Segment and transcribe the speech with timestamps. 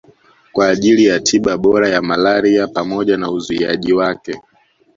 [0.51, 4.41] kwa ajili ya tiba bora ya malaria pamoja na uzuiaji wake